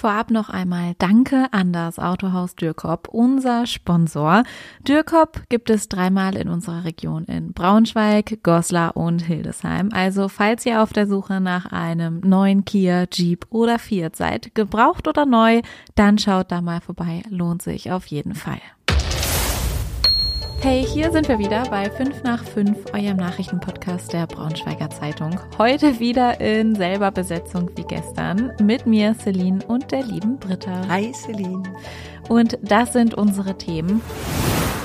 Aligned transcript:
Vorab 0.00 0.30
noch 0.30 0.48
einmal 0.48 0.94
Danke 0.96 1.48
an 1.50 1.74
das 1.74 1.98
Autohaus 1.98 2.54
Dürkop, 2.54 3.08
unser 3.08 3.66
Sponsor. 3.66 4.44
Dürkop 4.88 5.42
gibt 5.50 5.68
es 5.68 5.90
dreimal 5.90 6.36
in 6.36 6.48
unserer 6.48 6.84
Region 6.84 7.24
in 7.24 7.52
Braunschweig, 7.52 8.42
Goslar 8.42 8.96
und 8.96 9.18
Hildesheim. 9.20 9.90
Also 9.92 10.28
falls 10.28 10.64
ihr 10.64 10.82
auf 10.82 10.94
der 10.94 11.06
Suche 11.06 11.42
nach 11.42 11.66
einem 11.66 12.20
neuen 12.20 12.64
Kia, 12.64 13.04
Jeep 13.12 13.44
oder 13.50 13.78
Fiat 13.78 14.16
seid, 14.16 14.54
gebraucht 14.54 15.06
oder 15.06 15.26
neu, 15.26 15.60
dann 15.96 16.16
schaut 16.16 16.50
da 16.50 16.62
mal 16.62 16.80
vorbei. 16.80 17.22
Lohnt 17.28 17.60
sich 17.60 17.92
auf 17.92 18.06
jeden 18.06 18.34
Fall. 18.34 18.62
Hey, 20.62 20.84
hier 20.84 21.10
sind 21.10 21.26
wir 21.26 21.38
wieder 21.38 21.62
bei 21.70 21.88
5 21.88 22.22
nach 22.22 22.44
5, 22.44 22.92
eurem 22.92 23.16
Nachrichtenpodcast 23.16 24.12
der 24.12 24.26
Braunschweiger 24.26 24.90
Zeitung. 24.90 25.40
Heute 25.56 26.00
wieder 26.00 26.38
in 26.38 26.74
selber 26.74 27.10
Besetzung 27.10 27.70
wie 27.76 27.84
gestern 27.84 28.52
mit 28.60 28.84
mir, 28.84 29.14
Celine 29.18 29.64
und 29.68 29.90
der 29.90 30.02
lieben 30.02 30.36
Britta. 30.38 30.86
Hi, 30.88 31.14
Celine. 31.14 31.62
Und 32.28 32.58
das 32.60 32.92
sind 32.92 33.14
unsere 33.14 33.56
Themen. 33.56 34.02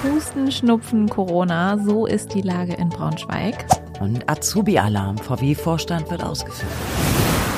Husten, 0.03 0.49
Schnupfen, 0.49 1.09
Corona, 1.09 1.77
so 1.77 2.05
ist 2.05 2.33
die 2.33 2.41
Lage 2.41 2.73
in 2.75 2.87
Braunschweig. 2.87 3.65
Und 3.99 4.29
Azubi-Alarm, 4.29 5.17
VW-Vorstand 5.17 6.09
wird 6.09 6.23
ausgeführt. 6.23 6.71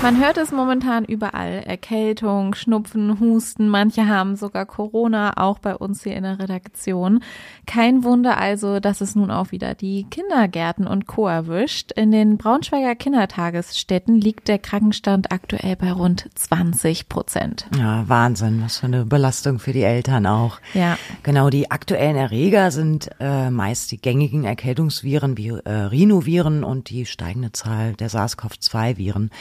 Man 0.04 0.22
hört 0.22 0.38
es 0.38 0.52
momentan 0.52 1.06
überall. 1.06 1.64
Erkältung, 1.66 2.54
Schnupfen, 2.54 3.20
Husten. 3.20 3.68
Manche 3.68 4.08
haben 4.08 4.36
sogar 4.36 4.68
Corona, 4.68 5.34
auch 5.38 5.58
bei 5.58 5.76
uns 5.76 6.04
hier 6.04 6.16
in 6.16 6.24
der 6.24 6.38
Redaktion. 6.38 7.24
Kein 7.66 8.04
Wunder 8.04 8.38
also, 8.38 8.80
dass 8.80 9.02
es 9.02 9.16
nun 9.16 9.32
auch 9.32 9.52
wieder 9.52 9.74
die 9.74 10.06
Kindergärten 10.10 10.86
und 10.86 11.08
Co. 11.08 11.28
erwischt. 11.28 11.92
In 11.94 12.12
den 12.12 12.38
Braunschweiger 12.38 12.94
Kindertagesstätten 12.94 14.22
liegt 14.22 14.48
der 14.48 14.60
Krankenstand 14.60 15.32
aktuell 15.32 15.76
bei 15.76 15.92
rund 15.92 16.30
20 16.36 17.10
Prozent. 17.10 17.66
Ja, 17.78 18.08
Wahnsinn. 18.08 18.62
Was 18.64 18.78
für 18.78 18.86
eine 18.86 19.04
Belastung 19.04 19.58
für 19.58 19.74
die 19.74 19.84
Eltern 19.84 20.28
auch. 20.28 20.60
Ja. 20.76 20.98
Genau, 21.24 21.50
die 21.50 21.72
aktuellen 21.72 22.16
Erreger 22.16 22.70
sind 22.70 23.10
äh, 23.20 23.50
meist 23.50 23.92
die 23.92 23.98
gängigen 23.98 24.44
Erkältungsviren 24.44 25.38
wie 25.38 25.50
äh, 25.50 25.70
Rhinoviren 25.70 26.64
und 26.64 26.92
die 26.92 27.08
steigende 27.08 27.52
Zahl 27.52 27.94
der 27.94 28.10
SARS-CoV-2-Viren. 28.10 29.32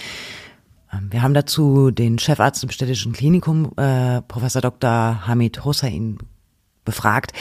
Ähm, 0.93 1.09
wir 1.11 1.23
haben 1.23 1.35
dazu 1.35 1.91
den 1.91 2.19
Chefarzt 2.19 2.63
im 2.63 2.71
städtischen 2.71 3.13
Klinikum, 3.13 3.73
äh, 3.77 4.23
Professor 4.23 4.63
Dr. 4.63 5.27
Hamid 5.27 5.65
Hossein, 5.65 6.19
befragt. 6.85 7.33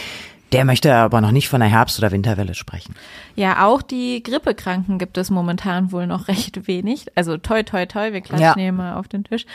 Der 0.55 0.65
möchte 0.65 0.95
aber 0.95 1.21
noch 1.21 1.31
nicht 1.31 1.49
von 1.49 1.59
der 1.59 1.69
Herbst- 1.69 1.99
oder 1.99 2.11
Winterwelle 2.11 2.53
sprechen. 2.53 2.95
Ja, 3.35 3.65
auch 3.65 3.81
die 3.81 4.23
Grippekranken 4.23 4.97
gibt 4.97 5.17
es 5.17 5.29
momentan 5.29 5.91
wohl 5.91 6.07
noch 6.07 6.27
recht 6.29 6.67
wenig. 6.67 7.07
Also 7.15 7.37
toi, 7.37 7.63
toi, 7.63 7.85
toi, 7.85 8.13
wir 8.13 8.21
klatschen 8.21 8.41
ja. 8.41 8.55
hier 8.55 8.71
mal 8.71 8.95
auf 8.95 9.07
den 9.07 9.23
Tisch. 9.23 9.45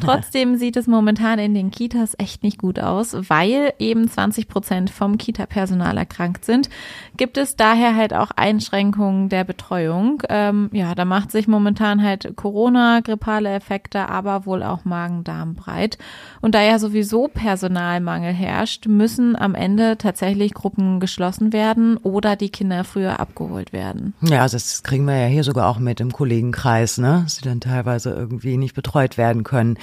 Trotzdem 0.00 0.56
sieht 0.56 0.76
es 0.76 0.86
momentan 0.86 1.38
in 1.38 1.54
den 1.54 1.70
Kitas 1.70 2.14
echt 2.18 2.42
nicht 2.42 2.58
gut 2.58 2.78
aus, 2.78 3.16
weil 3.28 3.72
eben 3.78 4.08
20 4.08 4.48
Prozent 4.48 4.90
vom 4.90 5.16
Kita-Personal 5.16 5.96
erkrankt 5.96 6.44
sind. 6.44 6.68
Gibt 7.16 7.38
es 7.38 7.56
daher 7.56 7.96
halt 7.96 8.12
auch 8.12 8.30
Einschränkungen 8.36 9.28
der 9.28 9.44
Betreuung. 9.44 10.22
Ähm, 10.28 10.68
ja, 10.72 10.94
da 10.94 11.04
macht 11.04 11.30
sich 11.30 11.48
momentan 11.48 12.02
halt 12.02 12.36
Corona, 12.36 13.00
grippale 13.00 13.50
Effekte, 13.50 14.08
aber 14.08 14.46
wohl 14.46 14.62
auch 14.62 14.84
Magen-Darm 14.84 15.54
breit. 15.54 15.96
Und 16.40 16.54
da 16.54 16.62
ja 16.62 16.78
sowieso 16.78 17.28
Personalmangel 17.28 18.32
herrscht, 18.32 18.86
müssen 18.86 19.36
am 19.36 19.54
Ende 19.54 19.96
tatsächlich 19.96 20.49
Gruppen 20.54 21.00
geschlossen 21.00 21.52
werden 21.52 21.96
oder 21.98 22.36
die 22.36 22.50
Kinder 22.50 22.84
früher 22.84 23.20
abgeholt 23.20 23.72
werden. 23.72 24.14
Ja, 24.22 24.42
also 24.42 24.56
das 24.56 24.82
kriegen 24.82 25.04
wir 25.06 25.16
ja 25.16 25.26
hier 25.26 25.44
sogar 25.44 25.68
auch 25.68 25.78
mit 25.78 26.00
im 26.00 26.12
Kollegenkreis, 26.12 26.98
ne? 26.98 27.20
Dass 27.24 27.36
sie 27.36 27.42
dann 27.42 27.60
teilweise 27.60 28.10
irgendwie 28.10 28.56
nicht 28.56 28.74
betreut 28.74 29.18
werden 29.18 29.44
können. 29.44 29.78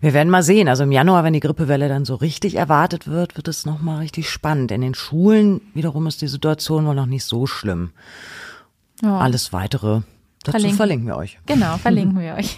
Wir 0.00 0.14
werden 0.14 0.30
mal 0.30 0.42
sehen. 0.42 0.68
Also 0.68 0.82
im 0.84 0.92
Januar, 0.92 1.24
wenn 1.24 1.32
die 1.32 1.40
Grippewelle 1.40 1.88
dann 1.88 2.04
so 2.04 2.14
richtig 2.14 2.54
erwartet 2.56 3.06
wird, 3.06 3.36
wird 3.36 3.48
es 3.48 3.66
nochmal 3.66 3.98
richtig 3.98 4.28
spannend. 4.30 4.70
In 4.72 4.80
den 4.80 4.94
Schulen 4.94 5.60
wiederum 5.74 6.06
ist 6.06 6.22
die 6.22 6.28
Situation 6.28 6.86
wohl 6.86 6.94
noch 6.94 7.06
nicht 7.06 7.24
so 7.24 7.46
schlimm. 7.46 7.90
Ja. 9.02 9.18
Alles 9.18 9.52
weitere 9.52 10.00
Dazu 10.44 10.52
verlinken. 10.52 10.76
verlinken 10.76 11.06
wir 11.08 11.16
euch. 11.16 11.38
Genau, 11.46 11.76
verlinken 11.78 12.18
wir 12.20 12.34
euch. 12.34 12.56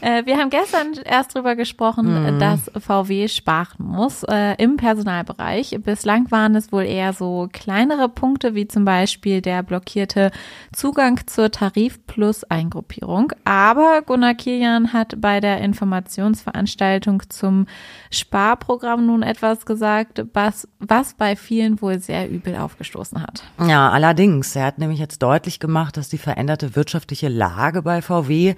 Äh, 0.00 0.24
wir 0.26 0.38
haben 0.38 0.50
gestern 0.50 0.94
erst 1.04 1.34
drüber 1.34 1.56
gesprochen, 1.56 2.34
mhm. 2.34 2.38
dass 2.38 2.70
VW 2.78 3.28
sparen 3.28 3.84
muss 3.84 4.22
äh, 4.24 4.54
im 4.62 4.76
Personalbereich. 4.76 5.76
Bislang 5.82 6.30
waren 6.30 6.54
es 6.54 6.72
wohl 6.72 6.84
eher 6.84 7.12
so 7.12 7.48
kleinere 7.52 8.08
Punkte, 8.08 8.54
wie 8.54 8.66
zum 8.66 8.84
Beispiel 8.84 9.40
der 9.40 9.62
blockierte 9.62 10.30
Zugang 10.74 11.20
zur 11.26 11.50
Tarif-Plus-Eingruppierung. 11.50 13.32
Aber 13.44 14.02
Gunnar 14.02 14.34
Kilian 14.34 14.92
hat 14.92 15.20
bei 15.20 15.40
der 15.40 15.60
Informationsveranstaltung 15.60 17.22
zum 17.28 17.66
Sparprogramm 18.10 19.06
nun 19.06 19.22
etwas 19.22 19.66
gesagt, 19.66 20.24
was, 20.32 20.68
was 20.78 21.14
bei 21.14 21.36
vielen 21.36 21.80
wohl 21.82 21.98
sehr 21.98 22.30
übel 22.30 22.56
aufgestoßen 22.56 23.22
hat. 23.22 23.42
Ja, 23.66 23.90
allerdings. 23.90 24.56
Er 24.56 24.66
hat 24.66 24.78
nämlich 24.78 24.98
jetzt 24.98 25.22
deutlich 25.22 25.60
gemacht, 25.60 25.96
dass 25.96 26.08
die 26.08 26.18
veränderte 26.18 26.76
wirtschaftliche 26.76 27.28
Lage 27.28 27.82
bei 27.82 28.02
VW 28.02 28.54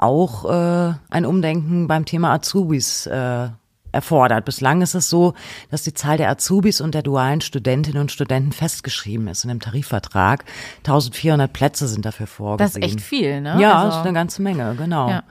auch 0.00 0.44
äh, 0.50 0.94
ein 1.10 1.26
Umdenken 1.26 1.88
beim 1.88 2.04
Thema 2.04 2.32
Azubis 2.32 3.06
äh, 3.06 3.48
erfordert. 3.92 4.44
Bislang 4.44 4.82
ist 4.82 4.94
es 4.94 5.10
so, 5.10 5.34
dass 5.70 5.82
die 5.82 5.94
Zahl 5.94 6.16
der 6.16 6.30
Azubis 6.30 6.80
und 6.80 6.94
der 6.94 7.02
dualen 7.02 7.40
Studentinnen 7.40 8.00
und 8.00 8.12
Studenten 8.12 8.52
festgeschrieben 8.52 9.28
ist 9.28 9.44
in 9.44 9.48
dem 9.48 9.60
Tarifvertrag. 9.60 10.44
1400 10.78 11.52
Plätze 11.52 11.88
sind 11.88 12.04
dafür 12.04 12.26
vorgesehen. 12.26 12.80
Das 12.82 12.88
ist 12.88 12.96
echt 12.96 13.00
viel, 13.00 13.40
ne? 13.40 13.60
Ja, 13.60 13.76
also, 13.76 13.88
das 13.88 13.96
ist 13.96 14.02
eine 14.02 14.14
ganze 14.14 14.42
Menge, 14.42 14.74
genau. 14.76 15.08
Ja. 15.08 15.22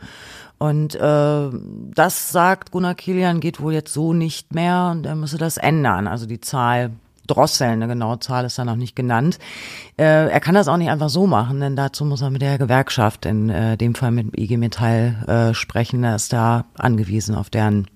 Und 0.57 0.93
äh, 0.95 1.49
das 1.95 2.31
sagt 2.31 2.71
Gunnar 2.71 2.95
Kilian 2.95 3.39
geht 3.39 3.61
wohl 3.61 3.73
jetzt 3.73 3.93
so 3.93 4.11
nicht 4.11 4.53
mehr 4.53 4.89
und 4.91 5.05
er 5.05 5.15
müsse 5.15 5.37
das 5.37 5.55
ändern. 5.55 6.05
Also 6.05 6.25
die 6.25 6.41
Zahl 6.41 6.91
drosseln, 7.29 7.73
eine 7.73 7.87
genaue 7.87 8.19
Zahl 8.19 8.45
ist 8.45 8.57
da 8.57 8.65
noch 8.65 8.75
nicht 8.75 8.95
genannt. 8.95 9.39
Äh, 9.97 10.29
er 10.29 10.39
kann 10.39 10.55
das 10.55 10.67
auch 10.67 10.77
nicht 10.77 10.89
einfach 10.89 11.09
so 11.09 11.27
machen, 11.27 11.59
denn 11.59 11.75
dazu 11.75 12.05
muss 12.05 12.21
er 12.21 12.29
mit 12.29 12.41
der 12.41 12.57
Gewerkschaft, 12.57 13.25
in 13.25 13.49
äh, 13.49 13.77
dem 13.77 13.95
Fall 13.95 14.11
mit 14.11 14.37
IG 14.37 14.57
Metall, 14.57 15.49
äh, 15.51 15.53
sprechen. 15.53 16.03
Er 16.03 16.15
ist 16.15 16.33
da 16.33 16.65
angewiesen 16.77 17.35
auf 17.35 17.49
deren 17.49 17.87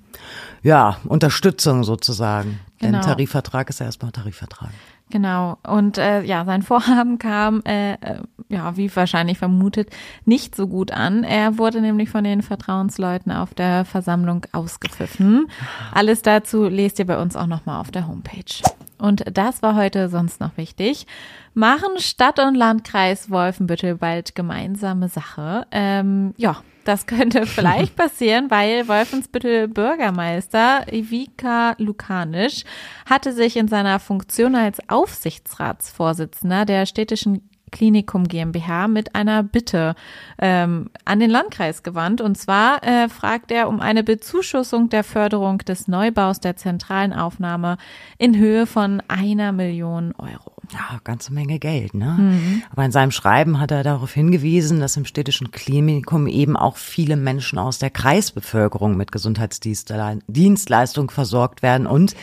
ja, 0.62 0.98
Unterstützung 1.06 1.84
sozusagen. 1.84 2.60
Genau. 2.80 3.00
Denn 3.00 3.02
Tarifvertrag 3.02 3.70
ist 3.70 3.80
ja 3.80 3.86
erstmal 3.86 4.12
Tarifvertrag. 4.12 4.70
Genau. 5.10 5.58
Und 5.64 5.98
äh, 5.98 6.24
ja, 6.24 6.44
sein 6.46 6.64
Vorhaben 6.64 7.20
kam, 7.20 7.62
äh, 7.66 7.94
äh, 7.94 8.22
ja, 8.50 8.78
wie 8.78 8.94
wahrscheinlich 8.96 9.38
vermutet, 9.38 9.90
nicht 10.26 10.56
so 10.56 10.68
gut 10.68 10.92
an. 10.92 11.24
Er 11.24 11.58
wurde 11.58 11.82
nämlich 11.82 12.10
von 12.10 12.24
den 12.24 12.42
Vertrauensleuten 12.42 13.32
auf 13.32 13.54
der 13.54 13.86
Versammlung 13.86 14.46
ausgepfiffen. 14.54 15.48
Alles 15.92 16.22
dazu 16.22 16.64
lest 16.64 17.00
ihr 17.00 17.06
bei 17.06 17.22
uns 17.22 17.36
auch 17.36 17.48
nochmal 17.48 17.80
auf 17.80 17.92
der 17.92 18.08
Homepage. 18.08 18.64
Und 19.04 19.26
das 19.34 19.62
war 19.62 19.76
heute 19.76 20.08
sonst 20.08 20.40
noch 20.40 20.56
wichtig. 20.56 21.08
Machen 21.54 22.00
Stadt 22.00 22.40
und 22.40 22.56
Landkreis 22.56 23.30
Wolfenbüttel 23.30 23.96
bald 23.96 24.34
gemeinsame 24.34 25.10
Sache? 25.10 25.68
Ähm, 25.72 26.34
ja, 26.38 26.62
das 26.86 27.06
könnte 27.06 27.46
vielleicht 27.46 27.98
passieren, 27.98 28.50
weil 28.50 28.88
Wolfensbüttel 28.88 29.68
Bürgermeister 29.68 30.86
Ivica 30.90 31.76
Lukanisch 31.80 32.64
hatte 33.06 33.34
sich 33.34 33.58
in 33.58 33.68
seiner 33.68 34.00
Funktion 34.00 34.56
als 34.56 34.80
Aufsichtsratsvorsitzender 34.88 36.64
der 36.64 36.86
städtischen 36.86 37.50
Klinikum 37.74 38.28
GmbH 38.30 38.88
mit 38.88 39.16
einer 39.16 39.44
Bitte 39.44 39.96
ähm, 40.40 40.90
an 41.04 41.20
den 41.20 41.30
Landkreis 41.30 41.84
gewandt. 41.84 42.22
Und 42.22 42.38
zwar 42.38 42.82
äh, 42.84 43.10
fragt 43.10 43.52
er 43.52 43.68
um 43.68 43.82
eine 43.82 44.04
Bezuschussung 44.04 44.88
der 44.88 45.04
Förderung 45.04 45.58
des 45.58 45.90
Neubaus 45.90 46.40
der 46.40 46.56
zentralen 46.56 47.12
Aufnahme 47.12 47.78
in 48.18 48.38
Höhe 48.38 48.66
von 48.66 49.04
einer 49.10 49.52
Million 49.52 50.14
Euro. 50.18 50.53
Ja, 50.74 51.00
ganze 51.04 51.32
Menge 51.32 51.60
Geld, 51.60 51.94
ne? 51.94 52.18
Mhm. 52.20 52.64
Aber 52.72 52.84
in 52.84 52.92
seinem 52.92 53.12
Schreiben 53.12 53.60
hat 53.60 53.70
er 53.70 53.84
darauf 53.84 54.12
hingewiesen, 54.12 54.80
dass 54.80 54.98
im 54.98 55.06
städtischen 55.06 55.52
Klinikum 55.52 56.26
eben 56.26 56.58
auch 56.58 56.78
viele 56.78 57.16
Menschen 57.16 57.60
aus 57.60 57.78
der 57.78 57.92
Kreisbevölkerung 57.92 58.98
mit 58.98 59.12
Gesundheitsdienstleistungen 59.12 61.10
versorgt 61.10 61.62
werden 61.62 61.86
und 61.86 62.16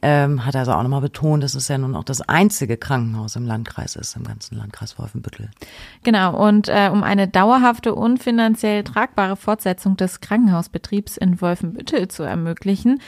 ähm, 0.00 0.46
hat 0.46 0.56
also 0.56 0.72
auch 0.72 0.82
nochmal 0.82 1.02
betont, 1.02 1.42
dass 1.42 1.54
es 1.54 1.68
ja 1.68 1.76
nun 1.76 1.94
auch 1.94 2.04
das 2.04 2.22
einzige 2.22 2.78
Krankenhaus 2.78 3.36
im 3.36 3.44
Landkreis 3.44 3.96
ist, 3.96 4.16
im 4.16 4.24
ganzen 4.24 4.56
Landkreis 4.56 4.98
Wolfenbüttel. 4.98 5.50
Genau, 6.02 6.34
und 6.36 6.68
äh, 6.68 6.88
um 6.90 7.02
eine 7.02 7.28
dauerhafte 7.28 7.94
und 7.94 8.22
finanziell 8.22 8.82
tragbare 8.82 9.36
Fortsetzung 9.36 9.98
des 9.98 10.20
Krankenhausbetriebs 10.20 11.18
in 11.18 11.40
Wolfenbüttel 11.42 12.08
zu 12.08 12.22
ermöglichen, 12.22 13.00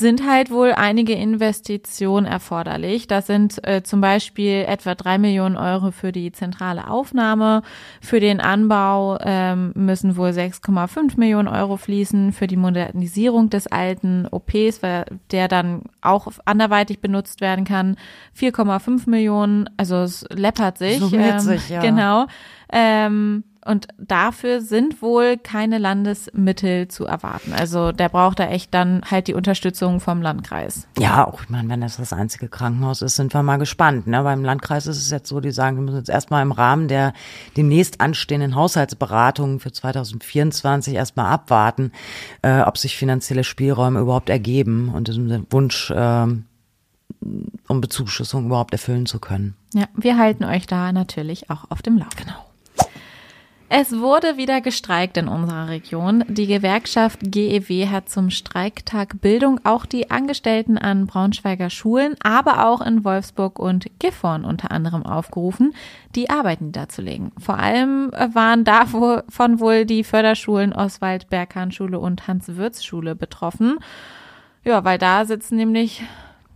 sind 0.00 0.28
halt 0.28 0.50
wohl 0.50 0.72
einige 0.72 1.12
Investitionen 1.12 2.26
erforderlich. 2.26 3.06
Das 3.06 3.28
sind 3.28 3.64
äh, 3.66 3.82
zum 3.82 4.00
Beispiel 4.00 4.64
etwa 4.66 4.94
drei 4.96 5.18
Millionen 5.18 5.56
Euro 5.56 5.92
für 5.92 6.10
die 6.10 6.32
zentrale 6.32 6.90
Aufnahme. 6.90 7.62
Für 8.00 8.18
den 8.18 8.40
Anbau 8.40 9.18
ähm, 9.20 9.72
müssen 9.76 10.16
wohl 10.16 10.30
6,5 10.30 11.18
Millionen 11.18 11.46
Euro 11.46 11.76
fließen. 11.76 12.32
Für 12.32 12.48
die 12.48 12.56
Modernisierung 12.56 13.50
des 13.50 13.68
alten 13.68 14.26
OPs, 14.30 14.80
der 15.30 15.48
dann 15.48 15.82
auch 16.00 16.26
anderweitig 16.44 17.00
benutzt 17.00 17.40
werden 17.40 17.64
kann, 17.64 17.96
4,5 18.36 19.08
Millionen. 19.08 19.70
Also 19.76 19.96
es 19.96 20.26
läppert 20.30 20.78
sich. 20.78 20.98
So 20.98 21.14
ähm, 21.14 21.38
sich 21.38 21.68
ja. 21.68 21.80
Genau. 21.90 22.26
Ähm, 22.72 23.44
und 23.64 23.88
dafür 23.98 24.62
sind 24.62 25.02
wohl 25.02 25.36
keine 25.36 25.78
Landesmittel 25.78 26.88
zu 26.88 27.04
erwarten. 27.04 27.52
Also 27.52 27.92
der 27.92 28.08
braucht 28.08 28.38
da 28.38 28.46
echt 28.46 28.72
dann 28.72 29.02
halt 29.10 29.28
die 29.28 29.34
Unterstützung 29.34 30.00
vom 30.00 30.22
Landkreis. 30.22 30.86
Ja, 30.98 31.26
auch 31.26 31.42
ich 31.42 31.50
meine, 31.50 31.68
wenn 31.68 31.80
das 31.82 31.98
das 31.98 32.12
einzige 32.12 32.48
Krankenhaus 32.48 33.02
ist, 33.02 33.16
sind 33.16 33.34
wir 33.34 33.42
mal 33.42 33.58
gespannt. 33.58 34.06
Ne? 34.06 34.22
Beim 34.22 34.44
Landkreis 34.44 34.86
ist 34.86 34.98
es 34.98 35.10
jetzt 35.10 35.28
so, 35.28 35.40
die 35.40 35.50
sagen, 35.50 35.76
wir 35.76 35.82
müssen 35.82 35.98
jetzt 35.98 36.08
erstmal 36.08 36.42
im 36.42 36.52
Rahmen 36.52 36.88
der 36.88 37.12
demnächst 37.56 38.00
anstehenden 38.00 38.54
Haushaltsberatungen 38.54 39.60
für 39.60 39.72
2024 39.72 40.94
erstmal 40.94 41.26
abwarten, 41.26 41.92
äh, 42.42 42.62
ob 42.62 42.78
sich 42.78 42.96
finanzielle 42.96 43.44
Spielräume 43.44 44.00
überhaupt 44.00 44.30
ergeben 44.30 44.90
und 44.94 45.08
diesen 45.08 45.46
Wunsch 45.50 45.90
äh, 45.90 46.26
um 47.68 47.80
Bezuschussung 47.80 48.46
überhaupt 48.46 48.72
erfüllen 48.72 49.06
zu 49.06 49.18
können. 49.18 49.54
Ja, 49.74 49.84
wir 49.94 50.16
halten 50.16 50.44
euch 50.44 50.66
da 50.66 50.92
natürlich 50.92 51.50
auch 51.50 51.70
auf 51.70 51.82
dem 51.82 51.98
Laufenden. 51.98 52.26
Genau. 52.26 52.49
Es 53.72 53.96
wurde 53.96 54.36
wieder 54.36 54.60
gestreikt 54.60 55.16
in 55.16 55.28
unserer 55.28 55.68
Region. 55.68 56.24
Die 56.26 56.48
Gewerkschaft 56.48 57.20
GEW 57.22 57.86
hat 57.86 58.08
zum 58.08 58.30
Streiktag 58.30 59.20
Bildung 59.20 59.60
auch 59.62 59.86
die 59.86 60.10
Angestellten 60.10 60.76
an 60.76 61.06
Braunschweiger 61.06 61.70
Schulen, 61.70 62.16
aber 62.20 62.66
auch 62.66 62.80
in 62.80 63.04
Wolfsburg 63.04 63.60
und 63.60 63.86
Gifhorn 64.00 64.44
unter 64.44 64.72
anderem 64.72 65.06
aufgerufen, 65.06 65.72
die 66.16 66.30
Arbeit 66.30 66.62
niederzulegen. 66.62 67.30
Vor 67.38 67.60
allem 67.60 68.10
waren 68.10 68.64
davon 68.64 69.60
wohl 69.60 69.84
die 69.84 70.02
Förderschulen 70.02 70.72
Oswald 70.72 71.30
Berghahn 71.30 71.70
Schule 71.70 72.00
und 72.00 72.26
Hans-Würz-Schule 72.26 73.14
betroffen. 73.14 73.78
Ja, 74.64 74.82
weil 74.82 74.98
da 74.98 75.24
sitzen 75.24 75.54
nämlich 75.54 76.02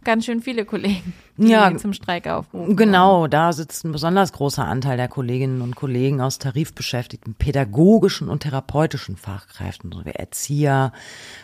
ganz 0.04 0.24
schön 0.26 0.40
viele 0.40 0.64
Kollegen, 0.64 1.12
die 1.36 1.48
ja, 1.48 1.76
zum 1.76 1.92
Streik 1.92 2.26
aufrufen. 2.26 2.76
Genau, 2.76 3.26
da 3.26 3.52
sitzt 3.52 3.84
ein 3.84 3.92
besonders 3.92 4.32
großer 4.32 4.64
Anteil 4.64 4.96
der 4.96 5.08
Kolleginnen 5.08 5.60
und 5.60 5.74
Kollegen 5.74 6.20
aus 6.20 6.38
tarifbeschäftigten 6.38 7.34
pädagogischen 7.34 8.28
und 8.28 8.40
therapeutischen 8.40 9.16
Fachkräften, 9.16 9.90
so 9.92 10.04
wie 10.04 10.10
Erzieher, 10.10 10.92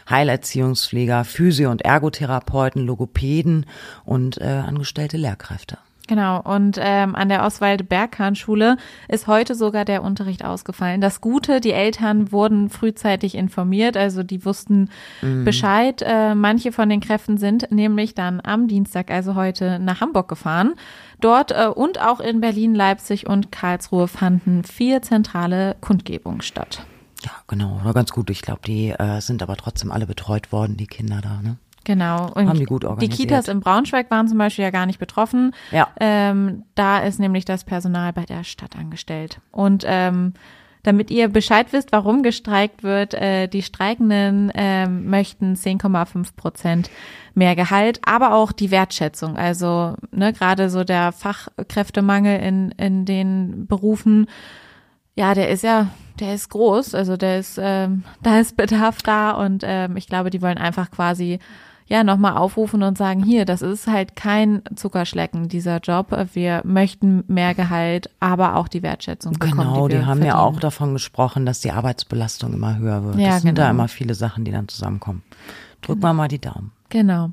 Heilerziehungspfleger, 0.09 1.25
Physio- 1.25 1.71
und 1.71 1.83
Ergotherapeuten, 1.83 2.85
Logopäden 2.85 3.67
und 4.05 4.41
äh, 4.41 4.45
angestellte 4.45 5.17
Lehrkräfte. 5.17 5.79
Genau, 6.11 6.41
und 6.41 6.77
ähm, 6.81 7.15
an 7.15 7.29
der 7.29 7.45
Oswald-Berghahn-Schule 7.45 8.79
ist 9.07 9.29
heute 9.29 9.55
sogar 9.55 9.85
der 9.85 10.03
Unterricht 10.03 10.45
ausgefallen. 10.45 11.01
Das 11.01 11.21
Gute, 11.21 11.61
die 11.61 11.71
Eltern 11.71 12.33
wurden 12.33 12.69
frühzeitig 12.69 13.37
informiert, 13.37 13.97
also 13.97 14.25
die 14.25 14.45
wussten 14.45 14.91
mhm. 15.23 15.45
Bescheid. 15.45 16.03
Äh, 16.05 16.35
manche 16.35 16.73
von 16.73 16.89
den 16.89 16.99
Kräften 16.99 17.39
sind 17.39 17.71
nämlich 17.71 18.17
dann 18.17 18.41
am 18.43 18.67
Dienstag, 18.67 19.13
also 19.13 19.37
heute, 19.37 19.79
nach 19.79 20.01
Hamburg 20.01 20.27
gefahren. 20.27 20.75
Dort 21.21 21.53
äh, 21.53 21.69
und 21.69 22.01
auch 22.01 22.19
in 22.19 22.41
Berlin, 22.41 22.75
Leipzig 22.75 23.29
und 23.29 23.53
Karlsruhe 23.53 24.09
fanden 24.09 24.65
vier 24.65 25.03
zentrale 25.03 25.77
Kundgebungen 25.81 26.41
statt. 26.41 26.85
Ja, 27.23 27.31
genau, 27.47 27.79
war 27.85 27.95
ganz 27.95 28.11
gut. 28.11 28.31
Ich 28.31 28.43
glaube, 28.43 28.63
die 28.67 28.91
äh, 28.91 29.21
sind 29.21 29.45
aber 29.45 29.57
trotzdem 29.57 29.93
alle 29.93 30.09
betreut 30.09 30.51
worden, 30.51 30.77
die 30.77 30.89
Kinder 30.89 31.21
da, 31.23 31.41
ne? 31.41 31.57
Genau. 31.85 32.31
Und 32.33 32.49
Haben 32.49 32.59
die 32.59 32.65
gut 32.65 32.85
organisiert. 32.85 33.19
Die 33.19 33.23
Kitas 33.23 33.49
in 33.49 33.61
Braunschweig 33.61 34.11
waren 34.11 34.29
zum 34.29 34.39
Beispiel 34.39 34.65
ja 34.65 34.71
gar 34.71 34.87
nicht 34.87 34.99
betroffen. 34.99 35.55
Ja. 35.71 35.89
Ähm, 35.99 36.65
da 36.75 36.99
ist 36.99 37.19
nämlich 37.19 37.45
das 37.45 37.65
Personal 37.65 38.13
bei 38.13 38.25
der 38.25 38.45
Stadt 38.45 38.77
angestellt. 38.77 39.41
Und 39.51 39.85
ähm, 39.87 40.35
damit 40.83 41.11
ihr 41.11 41.29
Bescheid 41.29 41.73
wisst, 41.73 41.93
warum 41.93 42.23
gestreikt 42.23 42.83
wird, 42.83 43.15
äh, 43.15 43.49
die 43.49 43.63
Streikenden 43.63 44.51
äh, 44.51 44.87
möchten 44.89 45.55
10,5 45.55 46.35
Prozent 46.37 46.91
mehr 47.35 47.55
Gehalt, 47.55 48.01
aber 48.05 48.35
auch 48.35 48.53
die 48.53 48.71
Wertschätzung. 48.71 49.37
Also 49.37 49.95
ne, 50.11 50.33
gerade 50.33 50.71
so 50.71 50.85
der 50.85 51.13
Fachkräftemangel 51.13 52.41
in, 52.41 52.71
in 52.73 53.05
den 53.05 53.67
Berufen, 53.67 54.27
ja, 55.15 55.35
der 55.35 55.51
ist 55.51 55.63
ja, 55.63 55.89
der 56.19 56.35
ist 56.35 56.49
groß. 56.49 56.95
Also 56.95 57.17
der 57.17 57.39
ist, 57.39 57.59
ähm, 57.63 58.05
da 58.23 58.41
ist 58.41 58.57
Bedarf 58.57 59.03
da 59.03 59.33
und 59.33 59.63
ähm, 59.67 59.97
ich 59.97 60.07
glaube, 60.07 60.31
die 60.31 60.41
wollen 60.41 60.59
einfach 60.59 60.91
quasi 60.91 61.41
ja 61.91 62.05
nochmal 62.05 62.37
aufrufen 62.37 62.83
und 62.83 62.97
sagen, 62.97 63.23
hier, 63.23 63.45
das 63.45 63.63
ist 63.63 63.89
halt 63.89 64.15
kein 64.15 64.63
Zuckerschlecken, 64.77 65.49
dieser 65.49 65.79
Job. 65.79 66.17
Wir 66.33 66.63
möchten 66.65 67.25
mehr 67.27 67.55
Gehalt, 67.55 68.09
aber 68.21 68.57
auch 68.57 68.69
die 68.69 68.83
Wertschätzung 68.83 69.33
bekommen. 69.33 69.59
Genau, 69.59 69.89
die, 69.89 69.97
die 69.97 70.01
haben 70.01 70.07
verdienen. 70.21 70.27
ja 70.27 70.39
auch 70.39 70.61
davon 70.61 70.95
gesprochen, 70.95 71.45
dass 71.45 71.61
die 71.61 71.73
Arbeitsbelastung 71.73 72.55
immer 72.55 72.79
höher 72.79 73.05
wird. 73.05 73.19
Ja, 73.19 73.31
das 73.31 73.43
sind 73.43 73.57
genau. 73.57 73.67
da 73.67 73.71
immer 73.71 73.89
viele 73.89 74.15
Sachen, 74.15 74.45
die 74.45 74.53
dann 74.53 74.69
zusammenkommen. 74.69 75.23
Drück 75.83 76.01
mal 76.01 76.15
mal 76.15 76.29
die 76.29 76.41
Daumen. 76.41 76.73
Genau. 76.91 77.31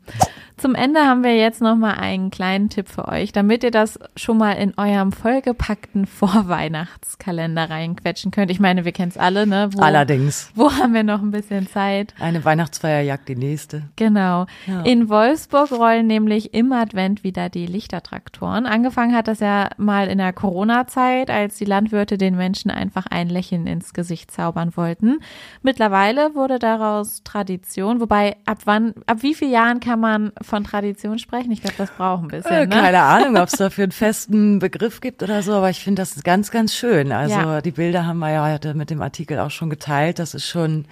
Zum 0.58 0.74
Ende 0.74 1.02
haben 1.02 1.24
wir 1.24 1.36
jetzt 1.36 1.62
noch 1.62 1.76
mal 1.76 1.94
einen 1.94 2.32
kleinen 2.32 2.70
Tipp 2.70 2.90
für 2.90 3.08
euch, 3.08 3.32
damit 3.32 3.64
ihr 3.64 3.70
das 3.70 4.00
schon 4.16 4.40
mal 4.40 4.54
in 4.54 4.74
eurem 4.76 5.12
vollgepackten 5.12 6.06
Vorweihnachtskalender 6.08 7.70
reinquetschen 7.70 8.32
könnt. 8.32 8.50
Ich 8.50 8.60
meine, 8.60 8.84
wir 8.84 8.92
kennen 8.92 9.10
es 9.10 9.20
alle, 9.20 9.46
ne? 9.46 9.70
Wo, 9.74 9.82
Allerdings. 9.82 10.50
Wo 10.56 10.72
haben 10.72 10.96
wir 10.96 11.04
noch 11.04 11.22
ein 11.22 11.30
bisschen 11.30 11.68
Zeit? 11.68 12.16
Eine 12.20 12.44
Weihnachtsfeier 12.44 13.02
jagt 13.02 13.30
die 13.30 13.36
nächste. 13.36 13.84
Genau. 13.98 14.48
Ja. 14.66 14.82
In 14.82 15.10
Wolfsburg 15.10 15.72
rollen 15.72 16.08
nämlich 16.08 16.56
im 16.56 16.72
Advent 16.72 17.24
wieder 17.24 17.50
die 17.50 17.68
Lichtertraktoren. 17.68 18.66
Angefangen 18.66 19.16
hat 19.16 19.28
das 19.28 19.42
ja 19.42 19.70
mal 19.78 20.08
in 20.08 20.18
der 20.18 20.34
Corona-Zeit, 20.34 21.30
als 21.30 21.58
die 21.58 21.66
Landwirte 21.66 22.18
den 22.18 22.36
Menschen 22.36 22.72
einfach 22.72 23.06
ein 23.12 23.30
Lächeln 23.30 23.68
ins 23.68 23.94
Gesicht 23.94 24.32
zaubern 24.32 24.76
wollten. 24.76 25.20
Mittlerweile 25.62 26.34
wurde 26.34 26.58
daraus 26.58 27.22
Tradition, 27.24 28.00
wobei 28.00 28.38
ab 28.48 28.62
wann, 28.66 28.96
ab 29.06 29.22
wie 29.22 29.36
vielen 29.48 29.54
Jahren 29.54 29.80
kann 29.80 30.00
man 30.00 30.32
von 30.42 30.64
Tradition 30.64 31.20
sprechen? 31.20 31.52
Ich 31.52 31.62
glaube, 31.62 31.76
das 31.78 31.90
braucht 31.92 32.24
ein 32.24 32.28
bisschen. 32.28 32.52
Äh, 32.52 32.66
Ne? 32.68 32.76
Keine 32.76 33.02
Ahnung, 33.02 33.38
ob 33.38 33.48
es 33.48 33.54
dafür 33.54 33.84
einen 33.86 33.92
festen 33.92 34.60
Begriff 34.60 35.02
gibt 35.02 35.24
oder 35.24 35.42
so, 35.44 35.54
aber 35.54 35.70
ich 35.70 35.84
finde 35.84 36.02
das 36.02 36.22
ganz, 36.24 36.52
ganz 36.52 36.74
schön. 36.76 37.12
Also 37.12 37.36
Ja. 37.36 37.62
die 37.62 37.72
Bilder 37.72 38.06
haben 38.06 38.20
wir 38.20 38.32
ja 38.32 38.52
heute 38.54 38.74
mit 38.74 38.90
dem 38.90 39.02
Artikel 39.02 39.40
auch 39.40 39.52
schon 39.52 39.70
geteilt. 39.70 40.20
Das 40.20 40.34
ist 40.34 40.46
schon, 40.48 40.86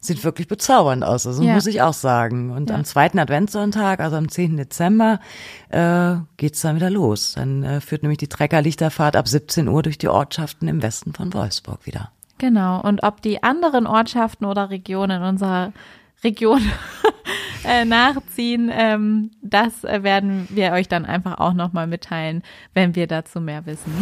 sieht 0.00 0.22
wirklich 0.24 0.48
bezaubernd 0.48 1.02
aus. 1.04 1.26
Also 1.26 1.42
Ja. 1.42 1.54
muss 1.54 1.66
ich 1.66 1.80
auch 1.82 1.94
sagen. 1.94 2.50
Und 2.50 2.70
Ja. 2.70 2.76
am 2.76 2.84
zweiten 2.84 3.18
Adventssonntag, 3.18 4.00
also 4.00 4.16
am 4.16 4.28
10. 4.28 4.56
Dezember, 4.56 5.18
äh, 5.70 6.16
geht's 6.36 6.60
dann 6.60 6.76
wieder 6.76 6.90
los. 6.90 7.34
Dann 7.36 7.62
äh, 7.62 7.80
führt 7.80 8.02
nämlich 8.02 8.18
die 8.18 8.28
Treckerlichterfahrt 8.28 9.16
ab 9.16 9.26
17 9.28 9.68
Uhr 9.68 9.82
durch 9.82 9.96
die 9.98 10.08
Ortschaften 10.08 10.68
im 10.68 10.82
Westen 10.82 11.14
von 11.14 11.32
Wolfsburg 11.32 11.86
wieder. 11.86 12.10
Genau. 12.38 12.80
Und 12.82 13.02
ob 13.02 13.22
die 13.22 13.42
anderen 13.42 13.86
Ortschaften 13.86 14.44
oder 14.44 14.68
Regionen 14.68 15.22
in 15.22 15.28
unserer 15.28 15.72
Region 16.22 16.60
äh, 17.68 17.84
nachziehen, 17.84 18.70
ähm, 18.72 19.30
das 19.42 19.84
äh, 19.84 20.02
werden 20.02 20.46
wir 20.50 20.72
euch 20.72 20.88
dann 20.88 21.04
einfach 21.04 21.38
auch 21.38 21.54
nochmal 21.54 21.86
mitteilen, 21.86 22.42
wenn 22.74 22.94
wir 22.94 23.06
dazu 23.06 23.40
mehr 23.40 23.66
wissen. 23.66 23.92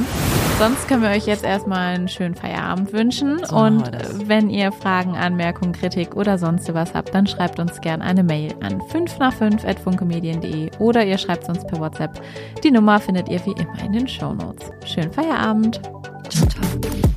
Sonst 0.58 0.86
können 0.86 1.02
wir 1.02 1.10
euch 1.10 1.26
jetzt 1.26 1.44
erstmal 1.44 1.94
einen 1.94 2.08
schönen 2.08 2.34
Feierabend 2.34 2.92
wünschen. 2.92 3.44
So 3.44 3.56
Und 3.56 3.90
wenn 4.28 4.48
ihr 4.48 4.70
Fragen, 4.70 5.16
Anmerkungen, 5.16 5.72
Kritik 5.72 6.14
oder 6.14 6.38
sonst 6.38 6.72
was 6.72 6.94
habt, 6.94 7.14
dann 7.14 7.26
schreibt 7.26 7.58
uns 7.58 7.80
gerne 7.80 8.04
eine 8.04 8.22
Mail 8.22 8.54
an 8.62 8.80
5 8.80 9.18
nach 9.18 9.32
5 9.32 9.64
at 9.64 9.80
funkemedien.de 9.80 10.70
oder 10.78 11.04
ihr 11.04 11.18
schreibt 11.18 11.48
uns 11.48 11.66
per 11.66 11.80
WhatsApp. 11.80 12.20
Die 12.62 12.70
Nummer 12.70 13.00
findet 13.00 13.28
ihr 13.28 13.44
wie 13.44 13.60
immer 13.60 13.82
in 13.84 13.92
den 13.92 14.06
Shownotes. 14.06 14.70
Schönen 14.84 15.12
Feierabend. 15.12 15.80
Ciao, 16.28 16.48
ciao. 16.48 17.11